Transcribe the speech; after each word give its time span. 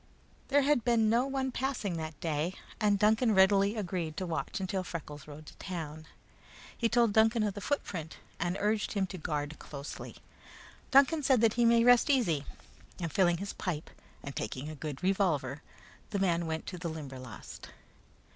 There 0.47 0.63
had 0.63 0.83
been 0.83 1.11
no 1.11 1.27
one 1.27 1.51
passing 1.51 1.95
that 1.97 2.19
day, 2.19 2.55
and 2.79 2.97
Duncan 2.97 3.35
readily 3.35 3.75
agreed 3.75 4.17
to 4.17 4.25
watch 4.25 4.59
until 4.59 4.83
Freckles 4.83 5.27
rode 5.27 5.45
to 5.45 5.55
town. 5.57 6.07
He 6.75 6.89
told 6.89 7.13
Duncan 7.13 7.43
of 7.43 7.53
the 7.53 7.61
footprint, 7.61 8.17
and 8.39 8.57
urged 8.59 8.93
him 8.93 9.05
to 9.05 9.19
guard 9.19 9.59
closely. 9.59 10.15
Duncan 10.89 11.21
said 11.21 11.53
he 11.53 11.65
might 11.65 11.85
rest 11.85 12.09
easy, 12.09 12.45
and 12.99 13.13
filling 13.13 13.37
his 13.37 13.53
pipe 13.53 13.91
and 14.23 14.35
taking 14.35 14.69
a 14.69 14.75
good 14.75 15.03
revolver, 15.03 15.61
the 16.09 16.17
big 16.17 16.21
man 16.23 16.47
went 16.47 16.65
to 16.65 16.79
the 16.79 16.89
Limberlost. 16.89 17.69